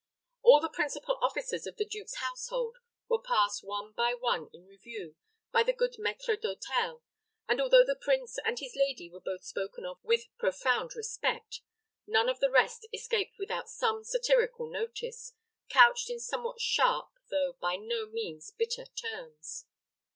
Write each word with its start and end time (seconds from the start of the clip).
All 0.41 0.59
the 0.59 0.67
principal 0.67 1.19
officers 1.21 1.67
of 1.67 1.77
the 1.77 1.85
duke's 1.85 2.15
household 2.15 2.77
were 3.07 3.21
passed 3.21 3.63
one 3.63 3.91
by 3.91 4.15
one 4.15 4.49
in 4.51 4.65
review 4.65 5.15
by 5.51 5.61
the 5.61 5.73
good 5.73 5.97
maître 5.99 6.35
d'hôtel, 6.35 7.03
and 7.47 7.61
although 7.61 7.85
the 7.85 7.99
prince 8.01 8.39
and 8.43 8.57
his 8.57 8.75
lady 8.75 9.11
were 9.11 9.19
both 9.21 9.43
spoken 9.43 9.85
of 9.85 9.99
with 10.01 10.25
profound 10.39 10.95
respect, 10.95 11.61
none 12.07 12.29
of 12.29 12.39
the 12.39 12.49
rest 12.49 12.87
escaped 12.91 13.37
without 13.37 13.69
some 13.69 14.03
satirical 14.03 14.67
notice, 14.71 15.33
couched 15.69 16.09
in 16.09 16.19
somewhat 16.19 16.59
sharp, 16.59 17.11
though 17.29 17.53
by 17.61 17.75
no 17.75 18.07
means 18.07 18.49
bitter 18.49 18.85
terms. 18.85 19.67